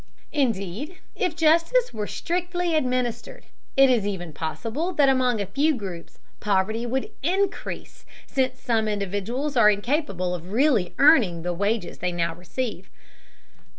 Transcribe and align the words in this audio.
Indeed, 0.31 0.97
if 1.15 1.35
justice 1.35 1.93
were 1.93 2.07
strictly 2.07 2.75
administered, 2.75 3.45
it 3.77 3.87
is 3.87 4.07
even 4.07 4.33
possible 4.33 4.93
that 4.93 5.09
among 5.09 5.39
a 5.39 5.45
few 5.45 5.75
groups 5.75 6.17
poverty 6.39 6.87
would 6.87 7.11
increase, 7.21 8.03
since 8.25 8.59
some 8.59 8.87
individuals 8.87 9.55
are 9.55 9.69
incapable 9.69 10.33
of 10.33 10.53
really 10.53 10.95
earning 10.97 11.43
the 11.43 11.53
wages 11.53 11.99
they 11.99 12.11
now 12.11 12.33
receive. 12.33 12.89